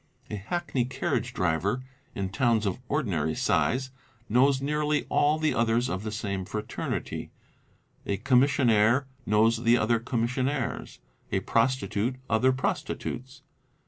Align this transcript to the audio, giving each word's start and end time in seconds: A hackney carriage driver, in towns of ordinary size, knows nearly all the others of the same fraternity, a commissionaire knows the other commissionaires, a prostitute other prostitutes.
A 0.31 0.35
hackney 0.35 0.83
carriage 0.83 1.31
driver, 1.31 1.83
in 2.15 2.29
towns 2.29 2.65
of 2.65 2.79
ordinary 2.89 3.35
size, 3.35 3.91
knows 4.27 4.59
nearly 4.59 5.05
all 5.09 5.37
the 5.37 5.53
others 5.53 5.89
of 5.89 6.01
the 6.01 6.11
same 6.11 6.43
fraternity, 6.43 7.29
a 8.07 8.17
commissionaire 8.17 9.05
knows 9.27 9.57
the 9.61 9.77
other 9.77 9.99
commissionaires, 9.99 10.97
a 11.31 11.41
prostitute 11.41 12.15
other 12.31 12.51
prostitutes. 12.51 13.43